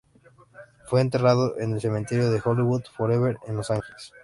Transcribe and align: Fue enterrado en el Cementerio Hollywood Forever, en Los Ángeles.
Fue 0.87 0.99
enterrado 0.99 1.59
en 1.59 1.73
el 1.73 1.79
Cementerio 1.79 2.25
Hollywood 2.43 2.81
Forever, 2.97 3.37
en 3.45 3.55
Los 3.57 3.69
Ángeles. 3.69 4.11